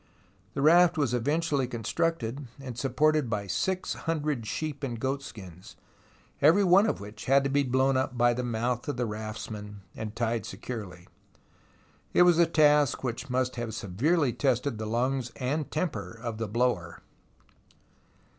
[0.55, 5.75] The raft was eventually constructed and supported by six hundred sheep and goat skins,
[6.41, 9.81] every one of which had to be blown up by the mouth of the raftsman
[9.95, 11.07] and tied securely.
[12.15, 16.47] It was a task which must have severely tested the lungs and temper of the
[16.47, 17.03] blower.